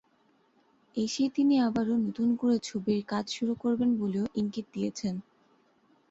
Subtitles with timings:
[0.95, 5.15] এসেই তিনি আবারও নতুন করে ছবির কাজ শুরু করবেন বলেও ইঙ্গিত দিয়েছেন।